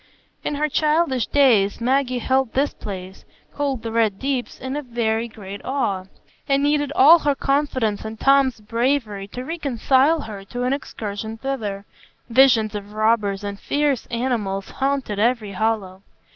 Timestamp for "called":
3.53-3.83